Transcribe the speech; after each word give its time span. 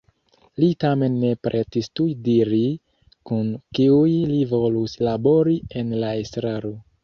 Li 0.61 0.69
tamen 0.83 1.17
ne 1.23 1.29
pretis 1.47 1.89
tuj 1.99 2.07
diri 2.29 2.63
kun 3.31 3.53
kiuj 3.81 4.11
li 4.33 4.43
volus 4.57 4.99
labori 5.09 5.57
en 5.83 5.97
la 6.05 6.15
estraro. 6.27 6.77